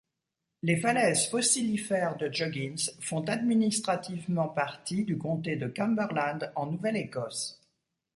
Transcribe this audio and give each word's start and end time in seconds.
Les 0.63 0.77
falaises 0.77 1.27
fossilifères 1.29 2.17
de 2.17 2.27
Joggins 2.33 2.89
font 2.99 3.21
administrativement 3.25 4.47
partie 4.49 5.05
du 5.05 5.15
comté 5.15 5.57
de 5.57 5.67
Cumberland, 5.67 6.51
en 6.55 6.65
Nouvelle-Écosse. 6.71 7.61